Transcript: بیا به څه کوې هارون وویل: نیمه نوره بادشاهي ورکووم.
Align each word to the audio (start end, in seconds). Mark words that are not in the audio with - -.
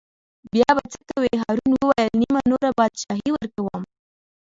بیا 0.51 0.69
به 0.77 0.83
څه 0.91 0.99
کوې 1.09 1.33
هارون 1.41 1.71
وویل: 1.75 2.11
نیمه 2.21 2.41
نوره 2.51 2.69
بادشاهي 2.77 3.29
ورکووم. 3.33 3.83